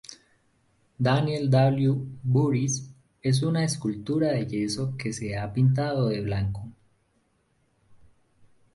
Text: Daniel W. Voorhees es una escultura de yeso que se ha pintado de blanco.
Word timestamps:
Daniel 0.99 1.47
W. 1.51 1.95
Voorhees 2.23 2.91
es 3.21 3.43
una 3.43 3.63
escultura 3.63 4.29
de 4.29 4.47
yeso 4.47 4.97
que 4.97 5.13
se 5.13 5.37
ha 5.37 5.53
pintado 5.53 6.09
de 6.09 6.21
blanco. 6.21 6.63